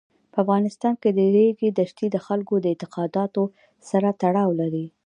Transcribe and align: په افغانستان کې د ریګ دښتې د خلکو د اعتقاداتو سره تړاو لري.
په 0.31 0.37
افغانستان 0.43 0.93
کې 1.01 1.09
د 1.17 1.19
ریګ 1.35 1.57
دښتې 1.79 2.07
د 2.11 2.17
خلکو 2.25 2.53
د 2.59 2.65
اعتقاداتو 2.71 3.43
سره 3.89 4.09
تړاو 4.21 4.49
لري. 4.61 4.85